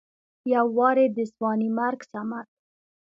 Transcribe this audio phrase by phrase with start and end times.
[0.53, 2.47] يو وارې د ځوانيمرګ صمد